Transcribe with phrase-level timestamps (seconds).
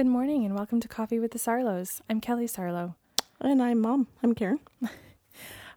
[0.00, 2.00] Good morning and welcome to Coffee with the Sarlos.
[2.08, 2.94] I'm Kelly Sarlo.
[3.38, 4.06] And I'm mom.
[4.22, 4.60] I'm Karen.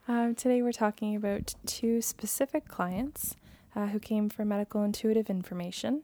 [0.07, 3.35] Uh, today we're talking about two specific clients
[3.75, 6.03] uh, who came for medical intuitive information.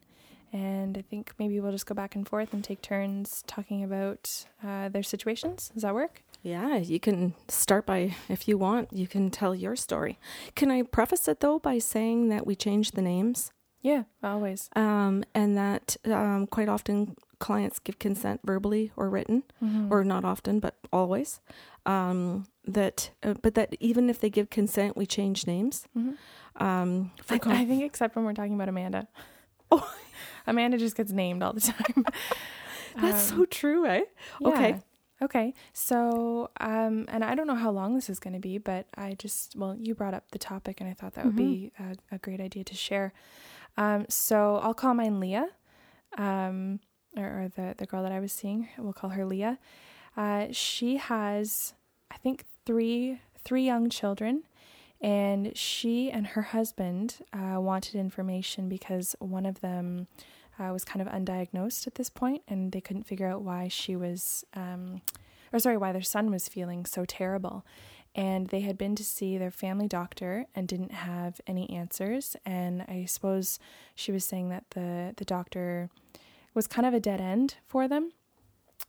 [0.51, 4.45] And I think maybe we'll just go back and forth and take turns talking about
[4.65, 5.71] uh, their situations.
[5.73, 6.23] Does that work?
[6.43, 10.19] Yeah, you can start by, if you want, you can tell your story.
[10.55, 13.53] Can I preface it though by saying that we changed the names?
[13.81, 14.69] Yeah, always.
[14.75, 19.91] Um, and that um, quite often clients give consent verbally or written, Mm-hmm.
[19.91, 21.39] or not often, but always.
[21.85, 25.87] Um, that, uh, but that even if they give consent, we change names.
[25.97, 26.17] Mhm.
[26.57, 29.07] Um, I, con- I think except when we're talking about Amanda.
[29.71, 29.87] Oh.
[30.47, 32.05] Amanda just gets named all the time.
[32.95, 34.01] that's Um, so true, eh?
[34.43, 34.69] Okay.
[34.69, 34.79] Yeah.
[35.25, 35.53] Okay.
[35.73, 39.13] So, um, and I don't know how long this is going to be, but I
[39.13, 42.17] just, well, you brought up the topic and I thought that would be a, a
[42.17, 43.13] great idea to share.
[43.77, 45.49] Um, so I'll call mine Leah,
[46.17, 46.79] um,
[47.17, 49.59] or, or the, the girl that I was seeing, we'll call her Leah.
[50.15, 51.73] Uh, she has,
[52.11, 54.43] I think, three, three young children.
[55.01, 60.07] And she and her husband uh, wanted information because one of them
[60.59, 63.95] uh, was kind of undiagnosed at this point, and they couldn't figure out why she
[63.95, 65.01] was, um,
[65.53, 67.65] or sorry, why their son was feeling so terrible.
[68.13, 72.35] And they had been to see their family doctor and didn't have any answers.
[72.45, 73.59] And I suppose
[73.95, 75.89] she was saying that the the doctor
[76.53, 78.11] was kind of a dead end for them.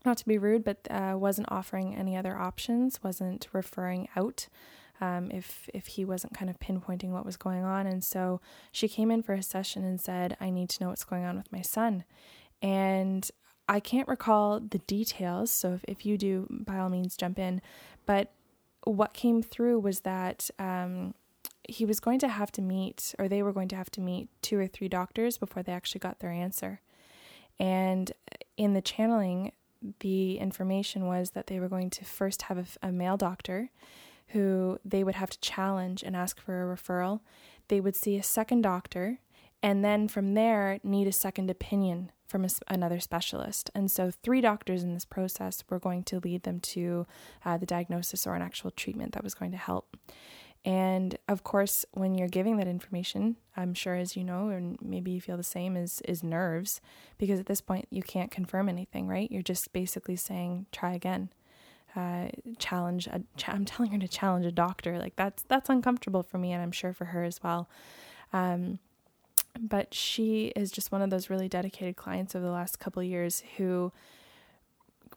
[0.05, 4.49] Not to be rude, but uh, wasn't offering any other options, wasn't referring out
[5.01, 7.87] um, if if he wasn't kind of pinpointing what was going on.
[7.87, 11.05] And so she came in for a session and said, "I need to know what's
[11.05, 12.05] going on with my son."
[12.63, 13.29] And
[13.69, 17.63] I can't recall the details, so if, if you do, by all means, jump in.
[18.05, 18.33] But
[18.85, 21.15] what came through was that um,
[21.69, 24.29] he was going to have to meet, or they were going to have to meet
[24.43, 26.81] two or three doctors before they actually got their answer.
[27.61, 28.11] And
[28.57, 29.53] in the channeling,
[30.01, 33.71] the information was that they were going to first have a, a male doctor
[34.29, 37.21] who they would have to challenge and ask for a referral.
[37.69, 39.19] They would see a second doctor,
[39.63, 43.71] and then from there, need a second opinion from a another specialist.
[43.75, 47.07] And so, three doctors in this process were going to lead them to
[47.45, 49.97] uh, the diagnosis or an actual treatment that was going to help.
[50.65, 55.11] And of course, when you're giving that information, I'm sure as you know, and maybe
[55.11, 56.81] you feel the same, is is nerves,
[57.17, 59.31] because at this point you can't confirm anything, right?
[59.31, 61.31] You're just basically saying, try again.
[61.97, 62.29] Uh,
[62.59, 64.99] challenge a ch- I'm telling her to challenge a doctor.
[64.99, 67.69] Like that's that's uncomfortable for me and I'm sure for her as well.
[68.33, 68.79] Um,
[69.59, 73.43] but she is just one of those really dedicated clients over the last couple years
[73.57, 73.93] who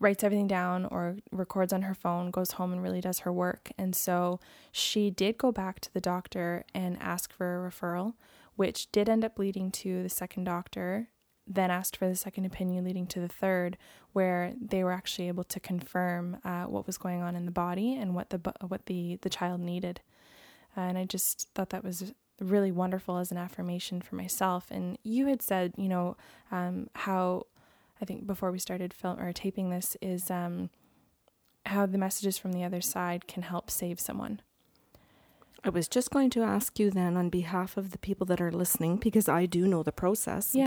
[0.03, 3.72] writes everything down or records on her phone goes home and really does her work.
[3.78, 4.40] And so
[4.72, 8.13] she did go back to the doctor and ask for a referral
[8.56, 11.09] which did end up leading to the second doctor
[11.46, 13.78] then asked for the second opinion leading to the third
[14.13, 17.96] where they were actually able to confirm uh, what was going on in the body
[17.96, 20.00] and what the what the the child needed.
[20.75, 24.68] And i just thought that was really wonderful as an affirmation for myself.
[24.72, 26.16] And you had said you know
[26.52, 27.47] um, how
[28.03, 30.69] i think before we started film or taping this is um,
[31.66, 34.41] how the messages from the other side can help save someone
[35.66, 38.52] I was just going to ask you then on behalf of the people that are
[38.52, 40.66] listening, because I do know the process, Yeah.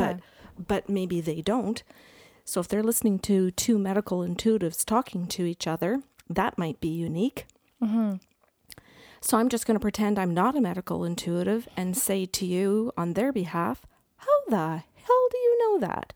[0.56, 1.82] but but maybe they don't.
[2.46, 6.88] So if they're listening to two medical intuitives talking to each other, that might be
[6.88, 7.44] unique.
[7.82, 8.14] mm-hmm.
[9.20, 12.90] So I'm just going to pretend I'm not a medical intuitive and say to you
[12.96, 13.84] on their behalf,
[14.24, 16.12] how the hell do you know that?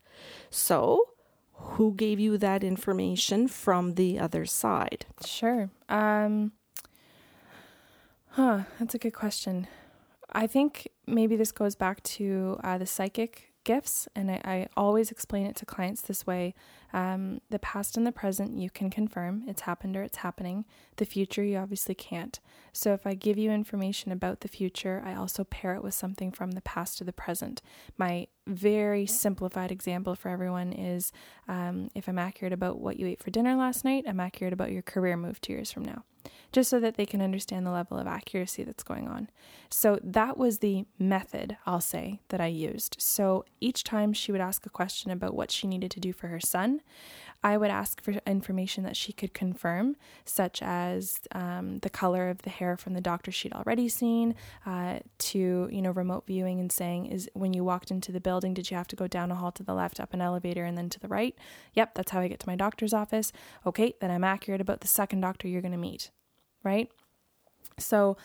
[0.51, 1.11] So,
[1.55, 5.07] who gave you that information from the other side?
[5.25, 5.71] Sure.
[5.89, 6.53] Um
[8.35, 9.67] Huh, that's a good question.
[10.33, 15.11] I think maybe this goes back to uh, the psychic gifts, and I, I always
[15.11, 16.55] explain it to clients this way.
[16.93, 20.65] Um, the past and the present you can confirm it's happened or it's happening.
[20.97, 22.41] The future you obviously can't.
[22.73, 26.33] So if I give you information about the future, I also pair it with something
[26.33, 27.63] from the past to the present.
[27.97, 31.13] My very simplified example for everyone is
[31.47, 34.73] um, if I'm accurate about what you ate for dinner last night, I'm accurate about
[34.73, 36.05] your career move two years from now
[36.53, 39.29] just so that they can understand the level of accuracy that's going on.
[39.71, 42.97] So that was the method, I'll say, that I used.
[42.99, 46.29] So each time she would ask a question about what she needed to do for
[46.29, 46.81] her son,
[47.43, 52.43] I would ask for information that she could confirm, such as um, the color of
[52.43, 54.35] the hair from the doctor she'd already seen,
[54.67, 58.53] uh, to you know remote viewing and saying, is when you walked into the building,
[58.53, 60.77] did you have to go down a hall to the left, up an elevator, and
[60.77, 61.35] then to the right?
[61.75, 63.33] Yep, that's how I get to my doctor's office.
[63.65, 66.11] Okay, then I'm accurate about the second doctor you're going to meet,
[66.63, 66.91] right?
[67.79, 68.19] So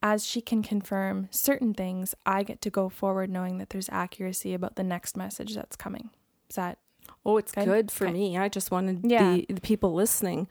[0.00, 4.54] as she can confirm certain things, I get to go forward knowing that there's accuracy
[4.54, 6.10] about the next message that's coming.
[6.50, 6.78] Is that
[7.26, 7.64] Oh, it's Good?
[7.64, 8.36] good, for me.
[8.36, 9.34] I just wanted Yeah.
[9.36, 10.46] the, the people listening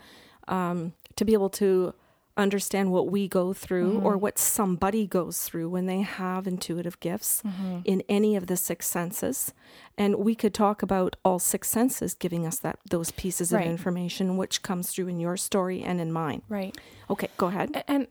[0.47, 1.93] um, to be able to
[2.35, 4.05] understand what we go through Mm-hmm.
[4.07, 7.79] or what somebody goes through when they have intuitive gifts Mm-hmm.
[7.85, 9.53] in any of the six senses.
[9.99, 14.35] And we could talk about all six senses giving us that those pieces of information,
[14.37, 16.41] which comes through in your story and in mine.
[16.49, 16.75] Right.
[17.11, 17.83] Okay, go ahead.
[17.87, 18.07] And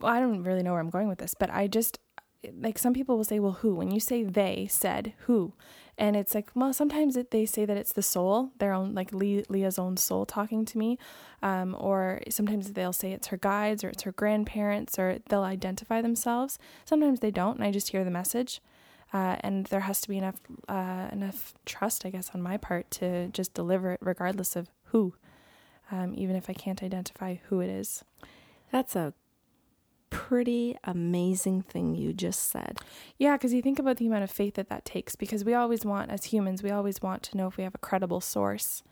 [0.00, 1.98] well, I don't really know where I'm going with this, but I just
[2.60, 5.54] like some people will say, "Well, who?" When you say they said who,
[5.96, 9.12] and it's like, well, sometimes it, they say that it's the soul, their own like
[9.12, 10.98] Le- Leah's own soul talking to me,
[11.42, 16.02] um, or sometimes they'll say it's her guides or it's her grandparents, or they'll identify
[16.02, 16.58] themselves.
[16.84, 18.60] Sometimes they don't, and I just hear the message.
[19.12, 22.90] Uh, and there has to be enough uh, enough trust, I guess, on my part
[22.92, 25.14] to just deliver it, regardless of who,
[25.92, 28.02] um, even if I can't identify who it is.
[28.72, 29.14] That's a
[30.28, 32.78] pretty amazing thing you just said.
[33.18, 35.84] Yeah, because you think about the amount of faith that that takes, because we always
[35.84, 38.82] want, as humans, we always want to know if we have a credible source.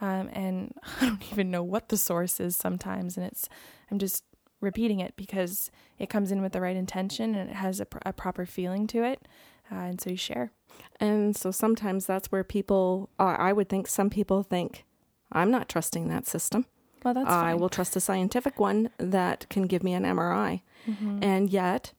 [0.00, 3.16] Um, and I don't even know what the source is sometimes.
[3.16, 3.48] And it's,
[3.92, 4.24] I'm just
[4.60, 5.70] repeating it because
[6.00, 8.88] it comes in with the right intention and it has a, pr- a proper feeling
[8.88, 9.28] to it.
[9.70, 10.50] Uh, and so you share.
[10.98, 14.84] And so sometimes that's where people, uh, I would think some people think,
[15.30, 16.66] I'm not trusting that system.
[17.04, 17.58] Well, that's I fine.
[17.58, 20.62] will trust a scientific one that can give me an MRI.
[20.88, 21.18] Mm-hmm.
[21.22, 21.92] And yet,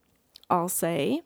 [0.50, 1.22] I'll say,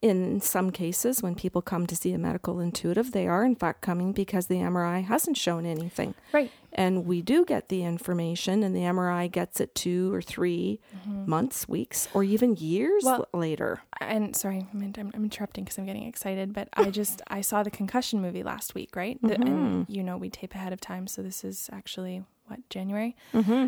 [0.00, 3.80] in some cases, when people come to see a medical intuitive, they are in fact
[3.80, 6.14] coming because the MRI hasn't shown anything.
[6.32, 6.52] Right.
[6.72, 10.78] And we do get the information, and the MRI gets it two or 3
[11.26, 13.06] months, weeks, or even years Mm-hmm.
[13.22, 13.80] Well- later.
[14.00, 17.64] And sorry, I'm, I'm, I'm interrupting because I'm getting excited, but I just I saw
[17.64, 19.18] the concussion movie last week, right?
[19.20, 23.16] The, and you know we tape ahead of time, so this is actually what January.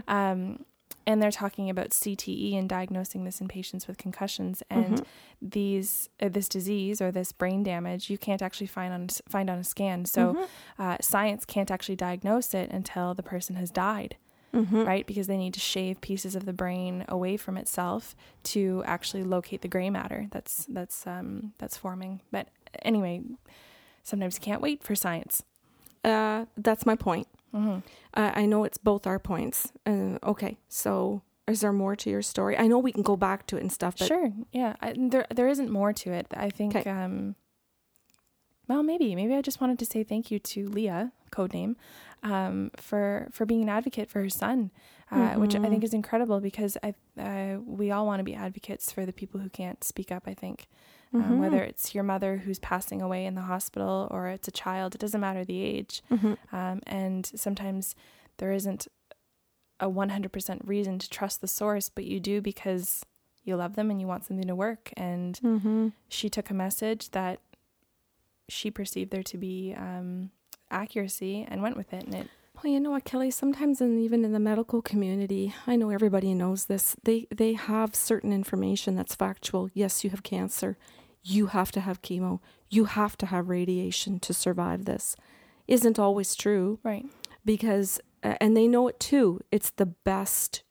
[0.07, 0.65] Um,
[1.07, 5.05] and they're talking about CTE and diagnosing this in patients with concussions, and
[5.43, 9.59] these uh, this disease or this brain damage you can't actually find on find on
[9.59, 10.05] a scan.
[10.05, 10.47] So
[10.79, 14.17] uh, science can't actually diagnose it until the person has died
[14.85, 15.07] right?
[15.07, 19.63] Because they need to shave pieces of the brain away from itself to actually locate
[19.63, 22.21] the gray matter that's that's um, that's forming.
[22.33, 22.49] But
[22.83, 23.23] anyway,
[24.03, 25.45] sometimes you can't wait for science.
[26.03, 27.29] Uh, that's my point.
[27.55, 27.79] Mm-hmm.
[28.15, 29.73] Uh, I know it's both our points.
[29.87, 32.57] Uh, okay, so is there more to your story?
[32.57, 34.77] I know we can go back to it and stuff, but Sure, yeah.
[34.81, 36.27] I, there there isn't more to it.
[36.35, 36.73] I think.
[36.75, 36.89] 'Kay.
[36.89, 37.35] Um,
[38.69, 41.75] well, maybe maybe I just wanted to say thank you to Leah, codename,
[42.23, 44.71] um, for for being an advocate for her son,
[45.11, 48.93] uh, which I think is incredible because I uh, we all want to be advocates
[48.93, 50.25] for the people who can't speak up.
[50.27, 50.69] I think.
[51.13, 54.95] Um, whether it's your mother who's passing away in the hospital or it's a child,
[54.95, 56.03] it doesn't matter the age.
[56.53, 57.97] Um, and sometimes
[58.39, 58.87] there isn't
[59.81, 63.05] a 100% reason to trust the source, but you do because
[63.43, 64.93] you love them and you want something to work.
[64.97, 65.89] And Mm-hmm.
[66.09, 67.41] she took a message that
[68.49, 70.31] she perceived there to be um,
[70.71, 72.05] accuracy and went with it.
[72.05, 72.27] And it,
[72.63, 73.31] Well, you know what, Kelly?
[73.31, 76.97] Sometimes, and even in the medical community, I know everybody knows this.
[77.05, 79.71] They they have certain information that's factual.
[79.75, 80.77] Yes, you have cancer.
[81.23, 82.41] You have to have chemo.
[82.69, 85.17] You have to have radiation to survive this.
[85.67, 87.07] Isn't always true right,
[87.45, 89.41] because, and they know it too.
[89.53, 90.63] It's the best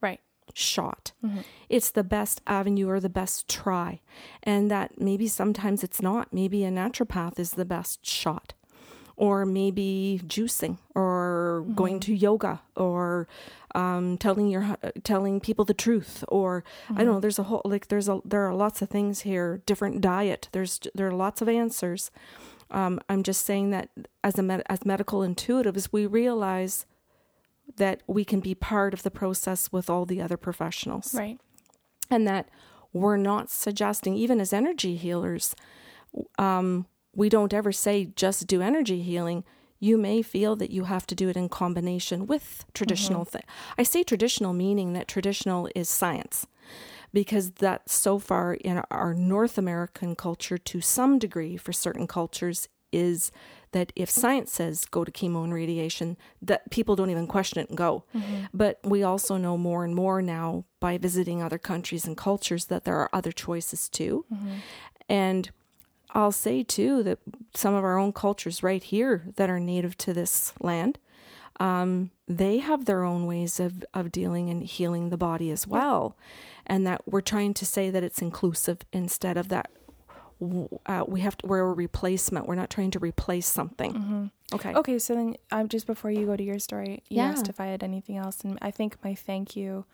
[0.00, 0.20] right.
[0.54, 1.12] shot.
[1.24, 1.40] Mm-hmm.
[1.68, 4.00] It's the best avenue or the best try.
[4.42, 6.32] And that maybe sometimes it's not.
[6.32, 8.54] Maybe a naturopath is the best shot.
[9.16, 11.11] Or maybe juicing or
[11.74, 13.26] going to yoga or
[13.74, 17.88] um, telling your telling people the truth or I don't know there's a whole like
[17.88, 20.48] there's a there are lots of things here different diet.
[20.52, 22.10] There's there are lots of answers.
[22.70, 23.88] Um, I'm just saying that
[24.24, 26.86] as a med- as medical intuitives we realize
[27.76, 31.14] that we can be part of the process with all the other professionals.
[31.14, 31.38] Right.
[32.10, 32.48] and that
[32.92, 35.54] we're not suggesting even as energy healers
[36.38, 39.44] um, we don't ever say just do energy healing
[39.82, 43.38] you may feel that you have to do it in combination with traditional mm-hmm.
[43.38, 46.46] thi- i say traditional meaning that traditional is science
[47.12, 52.68] because that so far in our north american culture to some degree for certain cultures
[52.92, 53.32] is
[53.72, 57.68] that if science says go to chemo and radiation that people don't even question it
[57.68, 58.04] and go.
[58.14, 58.44] Mm-hmm.
[58.52, 62.84] But we also know more and more now by visiting other countries and cultures that
[62.84, 64.26] there are other choices too.
[64.32, 64.54] Mm-hmm.
[65.08, 65.50] And
[66.12, 67.18] I'll say too that
[67.54, 70.98] some of our own cultures right here that are native to this land,
[71.58, 76.16] um, they have their own ways of, of dealing and healing the body as well.
[76.66, 79.70] And that we're trying to say that it's inclusive instead of that
[80.86, 82.46] uh, we have to, we're a replacement.
[82.46, 84.30] We're not trying to replace something.
[84.52, 84.74] Okay.
[84.74, 87.30] Okay, so then um, just before you go to your story, you Yeah.
[87.30, 89.84] asked if I had anything else, and I think my thank you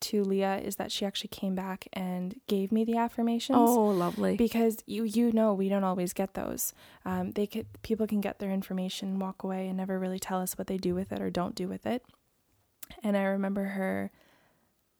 [0.00, 3.58] to Leah is that she actually came back and gave me the affirmations.
[3.58, 4.36] Oh, lovely.
[4.36, 6.72] Because you you know we don't always get those.
[7.04, 10.56] Um, they could people can get their information, walk away, and never really tell us
[10.56, 12.04] what they do with it or don't do with it.
[13.02, 14.10] And I remember her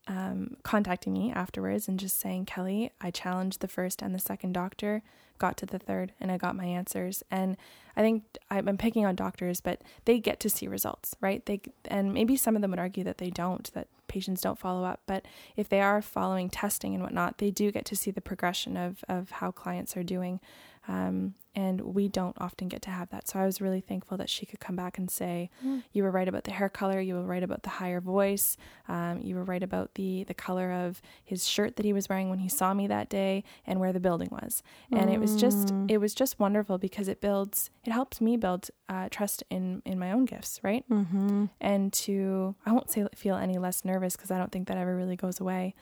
[0.07, 4.53] um, contacting me afterwards and just saying, Kelly, I challenged the first and the second
[4.53, 5.03] doctor,
[5.39, 7.23] got to the third, and I got my answers.
[7.31, 7.57] And
[7.97, 11.45] I think I'm picking on doctors, but they get to see results, right?
[11.47, 14.85] They and maybe some of them would argue that they don't, that patients don't follow
[14.85, 15.01] up.
[15.07, 15.27] But
[15.57, 19.05] if they are following testing and whatnot, they do get to see the progression of
[19.09, 20.41] of how clients are doing.
[20.89, 23.27] Um, and we don't often get to have that.
[23.27, 25.83] So I was really thankful that she could come back and say, mm.
[25.93, 27.01] "You were right about the hair color.
[27.01, 28.57] You were right about the higher voice.
[28.87, 32.31] Um, you were right about the the color of his shirt that he was wearing
[32.31, 35.15] when he saw me that day, and where the building was." And mm.
[35.15, 35.91] it was just mm.
[35.91, 39.99] it was just wonderful because it builds it helps me build uh, trust in in
[39.99, 40.89] my own gifts, right?
[40.89, 41.47] Mm-hmm.
[41.61, 44.95] And to I won't say feel any less nervous because I don't think that ever
[44.95, 45.75] really goes away,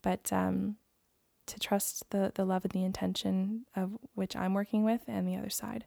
[0.00, 0.76] but um,
[1.46, 5.36] to trust the the love and the intention of which I'm working with and the
[5.36, 5.84] other side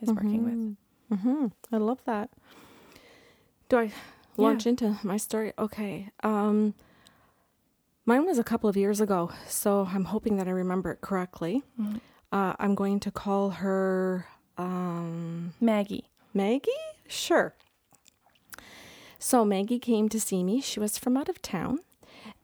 [0.00, 0.16] is mm-hmm.
[0.16, 1.18] working with.
[1.18, 1.28] Mm-hmm.
[1.30, 1.74] mm-hmm.
[1.74, 2.30] I love that.
[3.68, 3.92] Do I
[4.36, 4.70] launch yeah.
[4.70, 5.52] into my story?
[5.58, 6.08] Okay.
[6.22, 6.74] Um,
[8.06, 11.62] mine was a couple of years ago, so I'm hoping that I remember it correctly.
[11.80, 11.96] Mm-hmm.
[12.32, 16.08] Uh, I'm going to call her um, Maggie.
[16.34, 16.70] Maggie?
[17.06, 17.54] Sure.
[19.18, 20.60] So Maggie came to see me.
[20.60, 21.80] She was from out of town.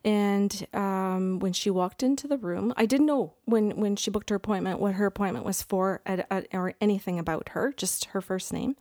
[0.05, 4.29] And um, when she walked into the room, I didn't know when, when she booked
[4.29, 8.21] her appointment what her appointment was for at, at, or anything about her, just her
[8.21, 8.77] first name.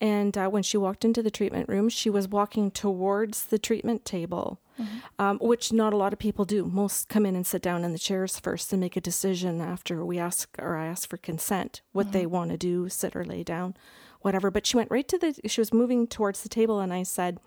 [0.00, 4.04] And uh, when she walked into the treatment room, she was walking towards the treatment
[4.04, 4.98] table, mm-hmm.
[5.18, 6.64] um, which not a lot of people do.
[6.64, 10.04] Most come in and sit down in the chairs first and make a decision after
[10.04, 12.12] we ask or I ask for consent what mm-hmm.
[12.12, 13.74] they want to do, sit or lay down,
[14.20, 14.50] whatever.
[14.50, 17.40] But she went right to the, she was moving towards the table, and I said,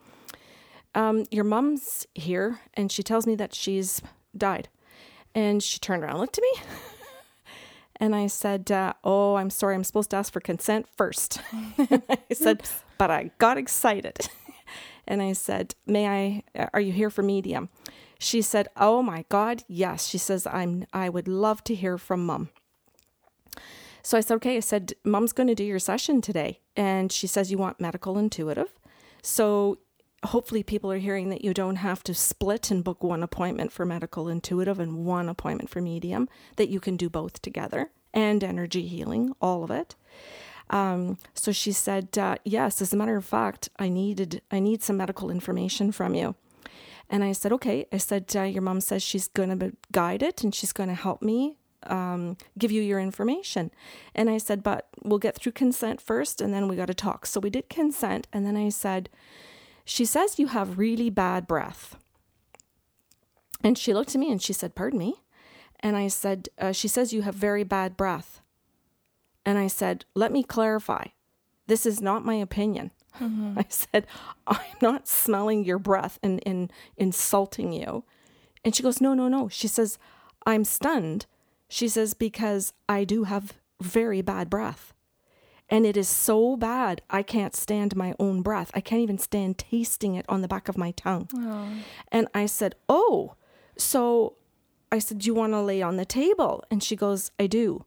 [0.96, 4.02] um, Your mom's here, and she tells me that she's
[4.38, 4.70] died.
[5.36, 6.54] And she turned around, looked at me,
[7.98, 11.40] and I said, uh, Oh, I'm sorry, I'm supposed to ask for consent first.
[11.78, 12.84] I said, Oops.
[12.98, 14.18] But I got excited.
[15.08, 17.70] and I said, May I, are you here for medium?
[18.18, 20.08] She said, Oh my God, yes.
[20.08, 22.50] She says, I'm, I would love to hear from mom.
[24.02, 24.58] So I said, okay.
[24.58, 26.62] I said, mom's going to do your session today.
[26.76, 28.80] And she says, you want medical intuitive.
[29.22, 29.80] So
[30.26, 33.86] hopefully people are hearing that you don't have to split and book one appointment for
[33.86, 38.88] medical intuitive and one appointment for medium that you can do both together and energy
[38.88, 39.96] healing all of it.
[40.70, 44.84] Um, so she said uh, yes as a matter of fact i needed i need
[44.84, 46.36] some medical information from you.
[47.10, 47.88] And i said okay.
[47.92, 50.96] I said uh, your mom says she's going to guide it and she's going to
[50.96, 53.72] help me um, give you your information.
[54.14, 57.26] And i said but we'll get through consent first and then we got to talk.
[57.26, 59.10] So we did consent and then i said
[59.90, 61.98] she says you have really bad breath.
[63.64, 65.16] And she looked at me and she said, Pardon me.
[65.80, 68.40] And I said, uh, She says you have very bad breath.
[69.46, 71.06] And I said, Let me clarify.
[71.66, 72.92] This is not my opinion.
[73.20, 73.58] Mm-hmm.
[73.58, 74.06] I said,
[74.46, 78.04] I'm not smelling your breath and, and insulting you.
[78.64, 79.50] And she goes, No, no, no.
[79.50, 79.98] She says,
[80.46, 81.26] I'm stunned.
[81.68, 84.94] She says, Because I do have very bad breath.
[85.70, 88.72] And it is so bad, I can't stand my own breath.
[88.74, 91.30] I can't even stand tasting it on the back of my tongue.
[91.36, 91.70] Oh.
[92.12, 93.36] And I said, Oh,
[93.78, 94.36] so
[94.92, 96.64] I said, Do you want to lay on the table?
[96.72, 97.86] And she goes, I do.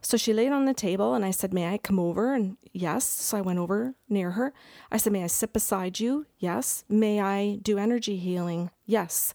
[0.00, 2.34] So she laid on the table and I said, May I come over?
[2.34, 3.04] And yes.
[3.04, 4.52] So I went over near her.
[4.92, 6.26] I said, May I sit beside you?
[6.38, 6.84] Yes.
[6.88, 8.70] May I do energy healing?
[8.86, 9.34] Yes.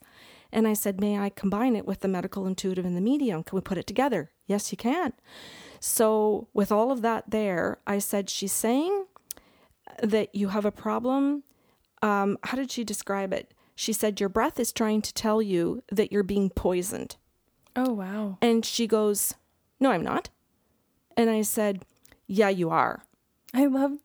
[0.51, 3.43] And I said, May I combine it with the medical intuitive and the medium?
[3.43, 4.31] Can we put it together?
[4.49, 5.13] Yes, you can.
[5.79, 9.05] So, with all of that there, I said, She's saying
[10.01, 11.43] that you have a problem.
[12.01, 13.53] Um, how did she describe it?
[13.75, 17.15] She said, Your breath is trying to tell you that you're being poisoned.
[17.75, 18.39] Oh, wow.
[18.41, 19.35] And she goes,
[19.79, 20.29] No, I'm not.
[21.15, 21.85] And I said,
[22.25, 23.03] Yeah, you are.
[23.53, 23.99] I love,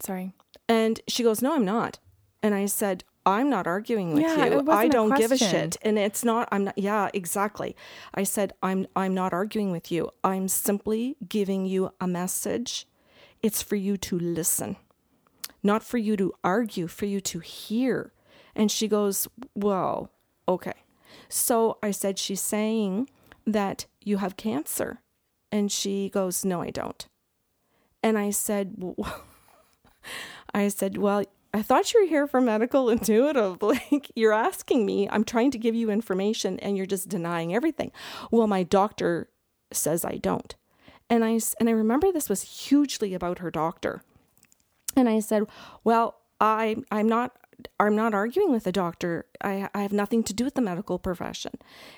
[0.00, 0.32] sorry.
[0.66, 1.98] And she goes, No, I'm not.
[2.42, 4.70] And I said, I'm not arguing with yeah, you.
[4.70, 5.76] I don't give a shit.
[5.82, 7.76] And it's not I'm not yeah, exactly.
[8.14, 10.10] I said I'm I'm not arguing with you.
[10.22, 12.86] I'm simply giving you a message.
[13.42, 14.76] It's for you to listen.
[15.62, 18.12] Not for you to argue, for you to hear.
[18.54, 20.10] And she goes, "Well,
[20.46, 20.84] okay."
[21.28, 23.08] So I said she's saying
[23.46, 25.00] that you have cancer.
[25.50, 27.08] And she goes, "No, I don't."
[28.02, 29.22] And I said, well,
[30.54, 33.62] I said, "Well, I thought you were here for medical intuitive.
[33.62, 37.92] Like, you're asking me, I'm trying to give you information and you're just denying everything.
[38.30, 39.30] Well, my doctor
[39.72, 40.54] says I don't.
[41.08, 44.02] And I, and I remember this was hugely about her doctor.
[44.96, 45.44] And I said,
[45.82, 47.36] Well, I, I'm not
[47.78, 49.26] I'm not arguing with the doctor.
[49.40, 51.52] I, I have nothing to do with the medical profession.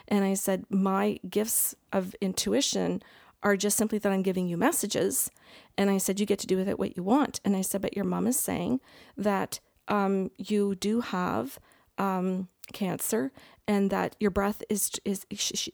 [0.07, 3.03] And I said, my gifts of intuition
[3.43, 5.31] are just simply that I'm giving you messages.
[5.79, 7.41] And I said, you get to do with it what you want.
[7.45, 8.81] And I said, but your mom is saying
[9.17, 11.59] that um, you do have
[11.99, 13.33] um, cancer
[13.69, 15.27] and that your breath is is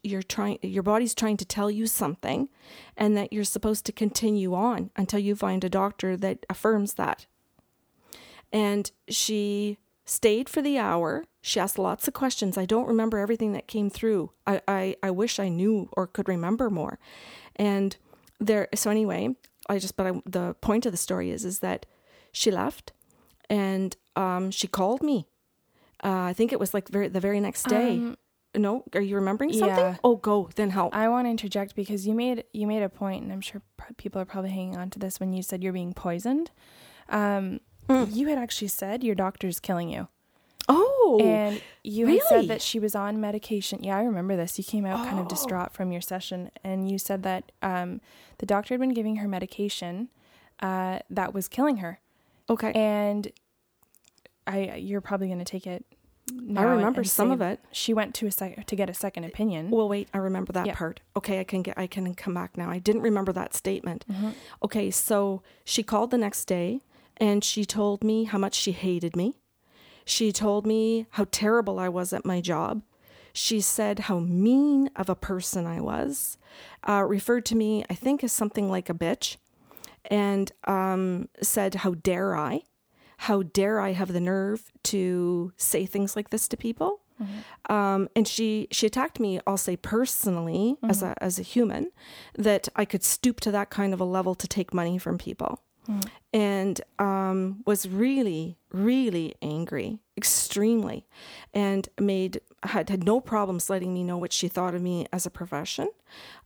[0.02, 2.48] you're trying your body's trying to tell you something
[2.96, 7.26] and that you're supposed to continue on until you find a doctor that affirms that
[8.52, 13.52] and she stayed for the hour she asked lots of questions i don't remember everything
[13.52, 16.98] that came through i i, I wish i knew or could remember more
[17.56, 17.96] and
[18.40, 19.34] there so anyway
[19.68, 21.86] i just but I, the point of the story is is that
[22.32, 22.92] she left
[23.50, 25.26] and um, she called me
[26.02, 27.92] uh, I think it was like very, the very next day.
[27.92, 28.16] Um,
[28.54, 29.78] no, are you remembering something?
[29.78, 29.96] Yeah.
[30.04, 30.94] Oh, go then help.
[30.94, 33.62] I want to interject because you made you made a point, and I'm sure
[33.96, 36.50] people are probably hanging on to this when you said you're being poisoned.
[37.08, 38.14] Um, mm.
[38.14, 40.08] You had actually said your doctor's killing you.
[40.68, 42.20] Oh, and you really?
[42.28, 43.82] said that she was on medication.
[43.82, 44.56] Yeah, I remember this.
[44.58, 45.04] You came out oh.
[45.04, 45.28] kind of oh.
[45.28, 48.00] distraught from your session, and you said that um,
[48.38, 50.08] the doctor had been giving her medication
[50.60, 52.00] uh, that was killing her.
[52.48, 53.30] Okay, and
[54.46, 55.84] I you're probably going to take it.
[56.56, 57.60] I remember some of it.
[57.72, 59.70] She went to a sec- to get a second opinion.
[59.70, 61.00] Well, wait, I remember that part.
[61.16, 62.70] Okay, I can get I can come back now.
[62.70, 64.04] I didn't remember that statement.
[64.10, 64.30] Mm-hmm.
[64.64, 66.80] Okay, so she called the next day
[67.16, 69.34] and she told me how much she hated me.
[70.04, 72.82] She told me how terrible I was at my job.
[73.32, 76.36] She said how mean of a person I was.
[76.86, 79.36] Uh, referred to me, I think, as something like a bitch,
[80.06, 82.62] and um, said, "How dare I?"
[83.22, 87.02] how dare I have the nerve to say things like this to people?
[87.22, 87.72] Mm-hmm.
[87.72, 89.38] Um, and she she attacked me.
[89.46, 90.90] I'll say personally, mm-hmm.
[90.90, 91.92] as a as a human,
[92.36, 95.62] that I could stoop to that kind of a level to take money from people,
[95.88, 96.00] mm-hmm.
[96.32, 101.06] and um, was really really angry, extremely,
[101.52, 105.26] and made had had no problems letting me know what she thought of me as
[105.26, 105.88] a profession,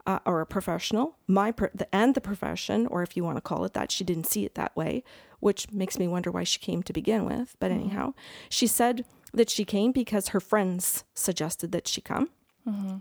[0.07, 3.43] uh, or a professional, my pro- the, and the profession, or if you want to
[3.43, 3.91] call it that.
[3.91, 5.05] She didn't see it that way,
[5.41, 7.57] which makes me wonder why she came to begin with.
[7.59, 7.81] But mm-hmm.
[7.81, 8.15] anyhow,
[8.49, 12.31] she said that she came because her friends suggested that she come.
[12.67, 12.97] Mm-hmm.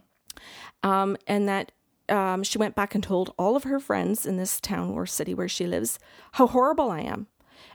[0.88, 1.72] Um, and that
[2.10, 5.34] um, she went back and told all of her friends in this town or city
[5.34, 6.00] where she lives
[6.34, 7.28] how horrible I am.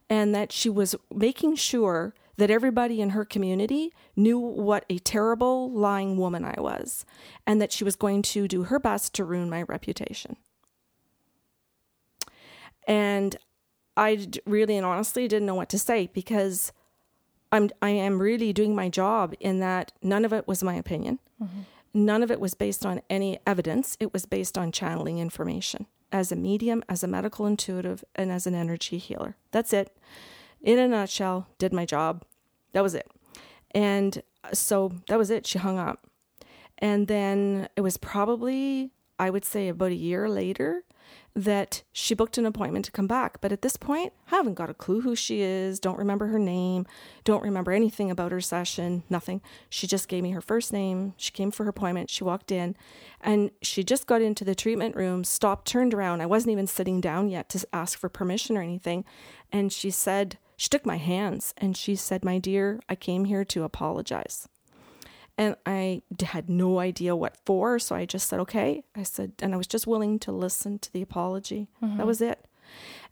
[0.08, 5.70] And that she was making sure that everybody in her community knew what a terrible,
[5.70, 7.04] lying woman I was,
[7.46, 10.36] and that she was going to do her best to ruin my reputation.
[12.88, 13.36] And
[13.96, 16.72] I really and honestly didn't know what to say because
[17.52, 21.18] I'm I am really doing my job in that none of it was my opinion.
[21.42, 21.60] Mm-hmm.
[21.92, 23.96] None of it was based on any evidence.
[24.00, 28.46] It was based on channeling information as a medium, as a medical intuitive, and as
[28.46, 29.36] an energy healer.
[29.50, 29.96] That's it.
[30.62, 32.24] In a nutshell, did my job.
[32.72, 33.10] That was it.
[33.72, 35.46] And uh, so that was it.
[35.46, 36.06] She hung up.
[36.78, 40.84] And then it was probably, I would say, about a year later
[41.34, 43.40] that she booked an appointment to come back.
[43.40, 46.38] But at this point, I haven't got a clue who she is, don't remember her
[46.38, 46.86] name,
[47.24, 49.40] don't remember anything about her session, nothing.
[49.68, 51.14] She just gave me her first name.
[51.16, 52.10] She came for her appointment.
[52.10, 52.76] She walked in
[53.20, 56.20] and she just got into the treatment room, stopped, turned around.
[56.20, 59.04] I wasn't even sitting down yet to ask for permission or anything.
[59.52, 63.44] And she said, she took my hands and she said, My dear, I came here
[63.46, 64.46] to apologize.
[65.40, 67.78] And I had no idea what for.
[67.78, 68.84] So I just said, okay.
[68.94, 71.66] I said, and I was just willing to listen to the apology.
[71.82, 71.96] Mm-hmm.
[71.96, 72.44] That was it.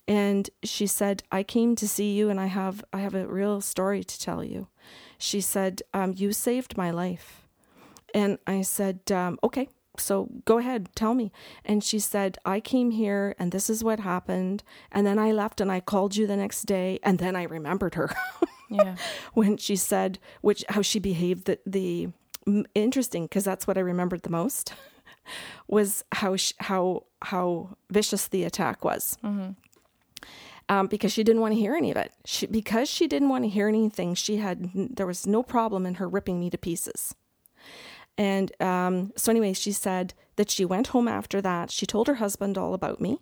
[0.06, 3.62] And she said, I came to see you and I have, I have a real
[3.62, 4.68] story to tell you.
[5.16, 7.48] She said, um, you saved my life.
[8.12, 11.32] And I said, um, okay, so go ahead, tell me.
[11.64, 14.64] And she said, I came here and this is what happened.
[14.92, 16.98] And then I left and I called you the next day.
[17.02, 18.10] And then I remembered her.
[18.68, 18.96] yeah.
[19.34, 22.08] when she said which how she behaved the the
[22.74, 24.72] interesting because that's what I remembered the most
[25.68, 29.16] was how she, how how vicious the attack was.
[29.24, 29.50] Mm-hmm.
[30.70, 32.12] Um, because she didn't want to hear any of it.
[32.26, 35.94] She, because she didn't want to hear anything, she had there was no problem in
[35.94, 37.14] her ripping me to pieces.
[38.18, 41.70] And um, so, anyway, she said that she went home after that.
[41.70, 43.20] She told her husband all about me,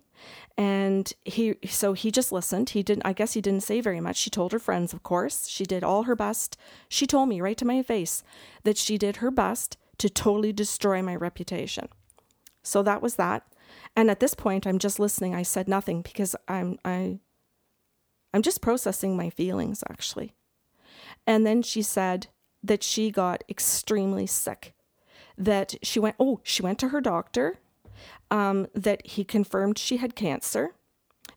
[0.57, 2.71] and he so he just listened.
[2.71, 3.05] He didn't.
[3.05, 4.17] I guess he didn't say very much.
[4.17, 5.47] She told her friends, of course.
[5.47, 6.57] She did all her best.
[6.89, 8.23] She told me right to my face
[8.63, 11.89] that she did her best to totally destroy my reputation.
[12.63, 13.43] So that was that.
[13.95, 15.35] And at this point, I'm just listening.
[15.35, 17.19] I said nothing because I'm I.
[18.33, 20.33] I'm just processing my feelings actually.
[21.27, 22.27] And then she said
[22.63, 24.73] that she got extremely sick
[25.37, 27.59] that she went, oh, she went to her doctor,
[28.31, 30.73] um, that he confirmed she had cancer,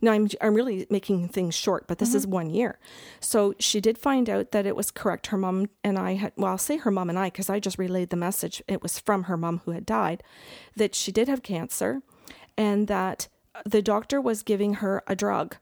[0.01, 2.79] Now I'm I'm really making things short, but this is one year.
[3.21, 5.29] So she did find out that it was correct.
[5.29, 7.79] Her mom and I had well, I'll say her mom and I because I just
[7.79, 8.63] relayed the message.
[8.67, 10.23] It was from her mom who had died
[10.77, 12.03] that she did have cancer,
[12.57, 13.29] and that
[13.65, 15.57] the doctor was giving her a drug,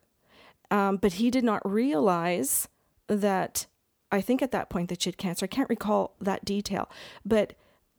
[0.70, 2.68] um, but he did not realize
[3.08, 3.66] that.
[4.10, 5.44] I think at that point that she had cancer.
[5.44, 6.88] I can't recall that detail,
[7.26, 7.52] but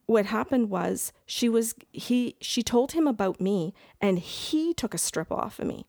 [0.10, 4.98] what happened was she was he she told him about me and he took a
[4.98, 5.86] strip off of me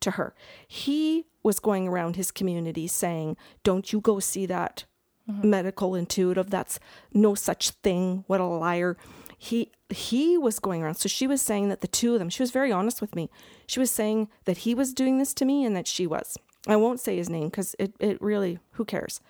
[0.00, 0.34] to her.
[0.68, 4.84] He was going around his community saying don't you go see that
[5.26, 6.50] medical intuitive.
[6.50, 6.78] That's
[7.14, 8.24] no such thing.
[8.26, 8.98] What a liar.
[9.38, 10.96] He he was going around.
[10.96, 13.30] So she was saying that the two of them she was very honest with me.
[13.66, 16.36] She was saying that he was doing this to me and that she was.
[16.66, 19.22] I won't say his name because it, it really who cares?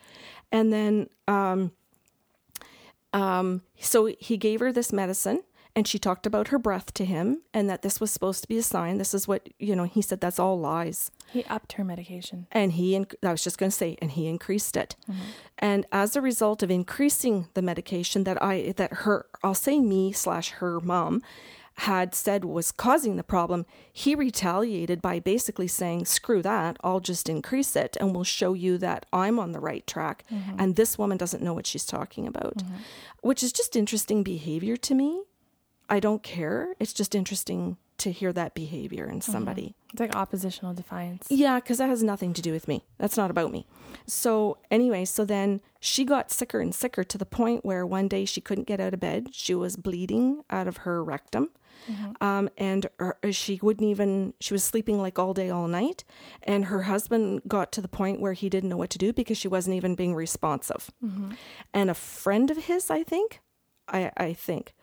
[0.51, 1.71] And then um
[3.15, 5.43] um, so he gave her this medicine
[5.77, 8.59] and she talked about her breath to him and that this was supposed to be
[8.59, 8.99] a sign.
[8.99, 11.11] This is what, you know, he said that's all lies.
[11.33, 12.47] He upped her medication.
[12.53, 14.95] And he, inc- I was just going to say, and he increased it.
[15.59, 20.13] And as a result of increasing the medication that I, that her, I'll say me
[20.13, 21.23] slash her mom
[21.79, 27.29] had said was causing the problem, he retaliated by basically saying, screw that, I'll just
[27.29, 30.25] increase it and we'll show you that I'm on the right track.
[30.33, 30.57] Mm-hmm.
[30.59, 32.77] And this woman doesn't know what she's talking about, mm-hmm.
[33.23, 35.25] which is just interesting behavior to me.
[35.89, 36.75] I don't care.
[36.79, 39.33] It's just interesting to hear that behavior in mm-hmm.
[39.33, 39.75] somebody.
[39.93, 41.27] It's like oppositional defiance.
[41.31, 42.85] Yeah, because that has nothing to do with me.
[42.99, 43.67] That's not about me.
[44.07, 48.25] So, anyway, so then she got sicker and sicker to the point where one day
[48.25, 49.29] she couldn't get out of bed.
[49.33, 51.51] She was bleeding out of her rectum.
[52.21, 56.05] Um, and her, she wouldn't even, she was sleeping like all day, all night.
[56.43, 59.37] And her husband got to the point where he didn't know what to do because
[59.37, 60.91] she wasn't even being responsive.
[61.73, 63.41] And a friend of his, I think,
[63.89, 64.75] I, I think,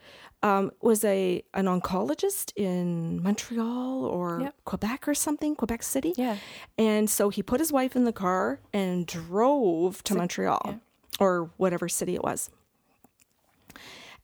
[0.43, 4.55] um, was a an oncologist in Montreal or Yep.
[4.65, 6.13] Quebec or something, Quebec City.
[6.17, 6.37] Yeah.
[6.77, 10.73] And so he put his wife in the car and drove to Montreal yeah.
[11.19, 12.49] or whatever city it was.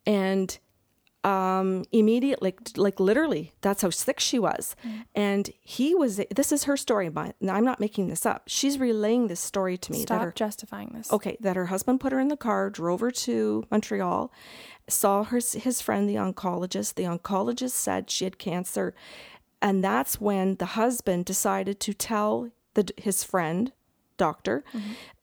[0.06, 0.58] And
[1.27, 4.75] um immediately like, like literally that's how sick she was.
[5.13, 8.43] And he was this is her story but i'm not making this up.
[8.47, 11.11] She's relaying this story to me Stop her, justifying this.
[11.11, 14.31] Okay, that her husband put her in the car, drove her to Montreal,
[14.87, 16.95] saw her his friend the oncologist.
[16.95, 18.93] The oncologist said she had cancer,
[19.61, 23.73] and that's when the husband decided to tell the his friend
[24.17, 24.63] doctor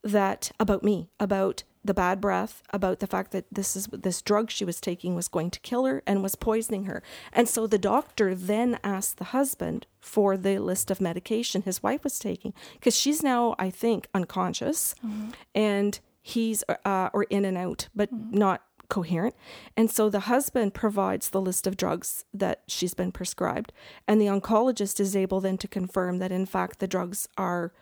[0.03, 4.51] that about me, about the bad breath, about the fact that this is this drug
[4.51, 7.03] she was taking was going to kill her and was poisoning her.
[7.33, 12.05] And so the doctor then asked the husband for the list of medication his wife
[12.05, 15.31] was taking because she's now I think unconscious mm-hmm.
[15.55, 18.39] and he's uh, or in and out but mm-hmm.
[18.39, 19.35] not coherent.
[19.77, 23.73] And so the husband provides the list of drugs that she's been prescribed
[24.07, 27.73] and the oncologist is able then to confirm that in fact the drugs are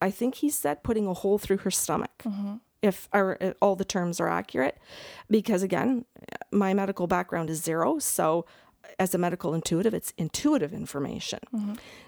[0.00, 2.22] I think he said putting a hole through her stomach.
[2.24, 2.54] Mm-hmm.
[2.82, 4.78] If or, uh, all the terms are accurate,
[5.28, 6.04] because again,
[6.52, 7.98] my medical background is zero.
[7.98, 8.46] So,
[8.98, 11.40] as a medical intuitive, it's intuitive information.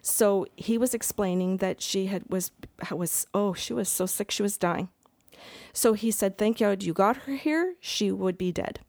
[0.02, 2.52] So he was explaining that she had was
[2.90, 4.88] was oh she was so sick she was dying.
[5.72, 7.74] So he said, "Thank God you got her here.
[7.80, 8.80] She would be dead."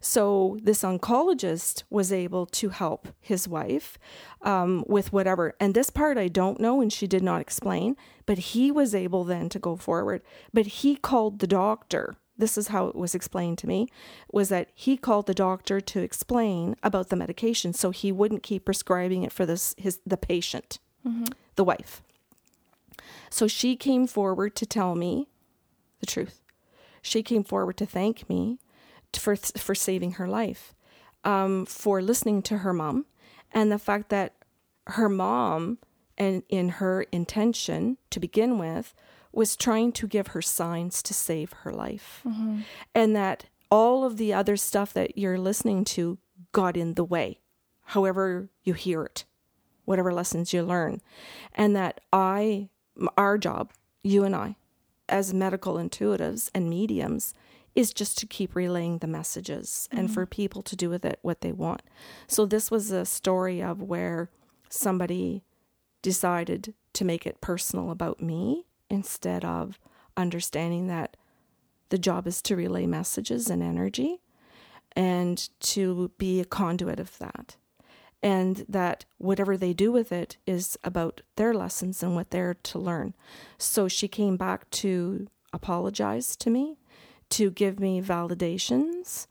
[0.00, 3.98] So this oncologist was able to help his wife
[4.42, 5.54] um, with whatever.
[5.60, 7.96] And this part I don't know, and she did not explain.
[8.26, 10.22] But he was able then to go forward.
[10.52, 12.16] But he called the doctor.
[12.38, 13.88] This is how it was explained to me:
[14.32, 18.64] was that he called the doctor to explain about the medication, so he wouldn't keep
[18.64, 20.78] prescribing it for this his the patient,
[21.56, 22.02] the wife.
[23.30, 25.28] So she came forward to tell me
[26.00, 26.40] the truth.
[27.02, 28.58] She came forward to thank me
[29.16, 30.74] for for saving her life,
[31.24, 33.06] um, for listening to her mom,
[33.52, 34.34] and the fact that
[34.86, 35.78] her mom,
[36.18, 38.94] and in her intention to begin with,
[39.32, 42.22] was trying to give her signs to save her life,
[42.94, 46.18] and that all of the other stuff that you're listening to
[46.52, 47.40] got in the way,
[47.84, 49.24] however you hear it,
[49.84, 51.00] whatever lessons you learn,
[51.54, 52.68] and that I,
[53.16, 53.72] our job,
[54.02, 54.56] you and I,
[55.08, 57.34] as medical intuitives and mediums
[57.74, 60.30] is just to keep relaying the messages and for mm-hmm.
[60.30, 61.82] people to do with it what they want.
[62.26, 64.30] So this was a story of where
[64.68, 65.42] somebody
[66.02, 69.78] decided to make it personal about me instead of
[70.16, 71.16] understanding that
[71.88, 74.20] the job is to relay messages and energy
[74.94, 77.56] and to be a conduit of that.
[78.22, 82.78] And that whatever they do with it is about their lessons and what they're to
[82.78, 83.14] learn.
[83.58, 86.78] So she came back to apologize to me,
[87.32, 89.26] to give me validations,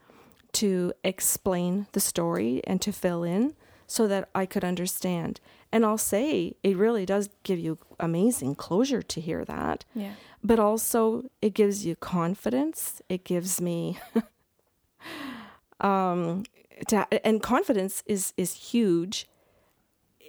[0.53, 3.53] to explain the story and to fill in
[3.85, 5.39] so that I could understand.
[5.71, 9.85] And I'll say it really does give you amazing closure to hear that.
[9.93, 10.13] Yeah.
[10.43, 13.01] But also it gives you confidence.
[13.07, 13.99] It gives me
[15.79, 16.43] um
[16.87, 19.27] to, and confidence is is huge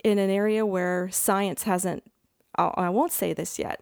[0.04, 2.02] in an area where science hasn't
[2.56, 3.80] I won't say this yet.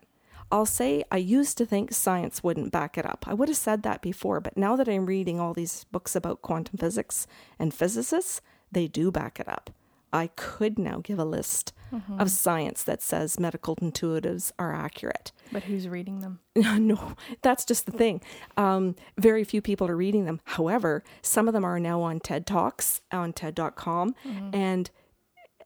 [0.53, 3.25] I'll say I used to think science wouldn't back it up.
[3.29, 6.43] I would have said that before, but now that I'm reading all these books about
[6.43, 7.27] quantum physics
[7.59, 8.41] and physicists,
[8.73, 9.71] they do back it up.
[10.13, 12.21] I could now give a list Mm-hmm.
[12.21, 15.33] of science that says medical intuitives are accurate.
[15.51, 16.39] But who's reading them?
[16.55, 18.21] no, that's just the thing.
[18.57, 20.41] Um, very few people are reading them.
[20.45, 24.15] However, some of them are now on TED Talks, on TED.com,
[24.53, 24.89] and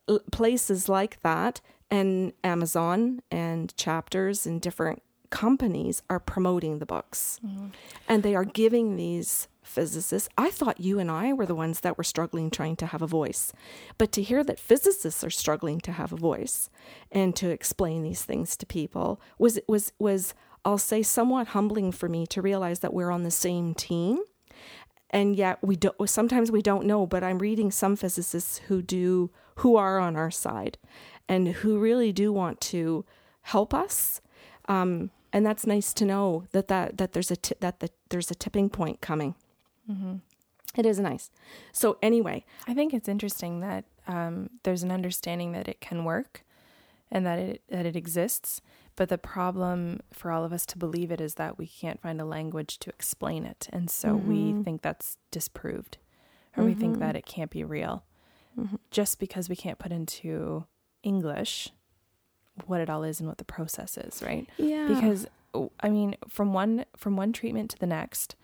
[0.09, 7.41] l- places like that, and Amazon and chapters and different companies are promoting the books.
[7.45, 7.67] Mm-hmm.
[8.09, 10.29] And they are giving these physicists.
[10.39, 13.07] I thought you and I were the ones that were struggling trying to have a
[13.07, 13.53] voice.
[13.99, 16.71] But to hear that physicists are struggling to have a voice
[17.11, 22.09] and to explain these things to people was was was I'll say somewhat humbling for
[22.09, 24.21] me to realize that we're on the same team.
[25.11, 29.31] And yet we don't sometimes we don't know, but I'm reading some physicists who do
[29.57, 30.79] who are on our side
[31.29, 33.05] and who really do want to
[33.43, 34.21] help us.
[34.69, 38.31] Um, and that's nice to know that that, that there's a t- that the, there's
[38.31, 39.35] a tipping point coming.
[40.77, 41.31] It is nice.
[41.73, 46.45] So anyway, I think it's interesting that um, there's an understanding that it can work
[47.11, 48.61] and that it that it exists.
[48.97, 52.21] But the problem for all of us to believe it is that we can't find
[52.21, 55.99] a language to explain it, and so we think that's disproved,
[56.57, 58.05] or we think that it can't be real,
[58.93, 60.65] just because we can't put into
[61.05, 61.71] English
[62.67, 64.49] what it all is and what the process is, right?
[64.59, 65.27] yeah, because
[65.81, 68.35] I mean, from one from one treatment to the next,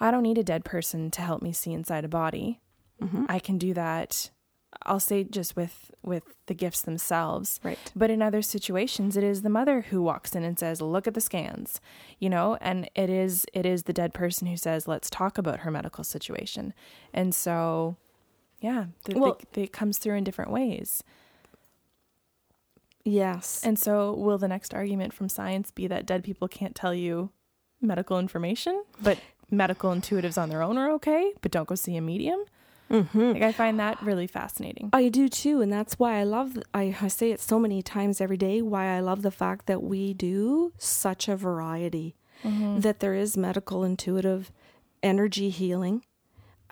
[0.00, 2.60] I don't need a dead person to help me see inside a body.
[3.02, 3.26] Mm-hmm.
[3.28, 4.30] I can do that.
[4.84, 7.60] I'll say just with with the gifts themselves.
[7.62, 7.78] Right.
[7.94, 11.14] But in other situations, it is the mother who walks in and says, "Look at
[11.14, 11.80] the scans,"
[12.18, 15.60] you know, and it is it is the dead person who says, "Let's talk about
[15.60, 16.72] her medical situation."
[17.12, 17.96] And so,
[18.60, 21.02] yeah, the, Well- the, it comes through in different ways.
[23.04, 26.94] Yes, And so, will the next argument from science be that dead people can't tell
[26.94, 27.30] you
[27.80, 29.18] medical information, but
[29.50, 32.40] medical intuitives on their own are okay, but don't go see a medium?
[32.90, 33.32] mm-hmm.
[33.32, 34.90] Like, I find that really fascinating.
[34.92, 36.58] I do too, and that's why I love.
[36.74, 38.62] I, I say it so many times every day.
[38.62, 42.16] Why I love the fact that we do such a variety.
[42.44, 44.50] That there is medical intuitive
[45.00, 46.04] energy healing,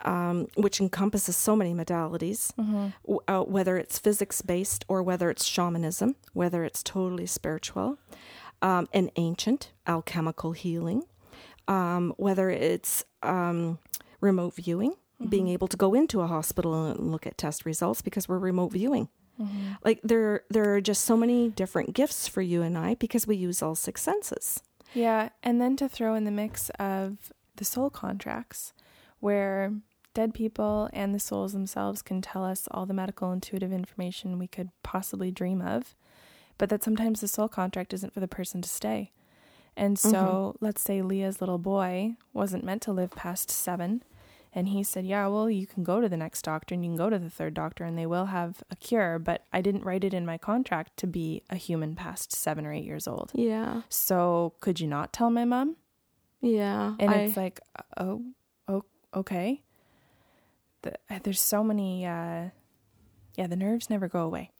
[0.04, 2.52] um, which encompasses so many modalities.
[2.56, 7.98] w- Uh, whether it's physics based or whether it's shamanism, whether it's totally spiritual,
[8.62, 11.04] um, and ancient alchemical healing,
[11.68, 13.78] um, whether it's um,
[14.20, 14.94] remote viewing,
[15.28, 18.72] being able to go into a hospital and look at test results because we're remote
[18.72, 19.08] viewing.
[19.82, 23.36] Like there, there are just so many different gifts for you and I because we
[23.36, 24.60] use all six senses.
[24.92, 25.30] Yeah.
[25.42, 28.74] And then to throw in the mix of the soul contracts,
[29.20, 29.72] where
[30.14, 34.46] dead people and the souls themselves can tell us all the medical intuitive information we
[34.46, 35.94] could possibly dream of,
[36.58, 39.12] but that sometimes the soul contract isn't for the person to stay.
[39.76, 40.64] And so, mm-hmm.
[40.64, 44.02] let's say Leah's little boy wasn't meant to live past seven.
[44.52, 46.96] And he said, Yeah, well, you can go to the next doctor and you can
[46.96, 49.18] go to the third doctor and they will have a cure.
[49.20, 52.72] But I didn't write it in my contract to be a human past seven or
[52.72, 53.30] eight years old.
[53.32, 55.76] Yeah, So could you not tell my mom?
[56.40, 56.94] yeah.
[56.98, 58.24] And I- it's like, uh, oh,
[58.66, 59.62] oh, okay.
[60.82, 62.06] The, there's so many.
[62.06, 62.50] Uh,
[63.36, 64.50] yeah, the nerves never go away.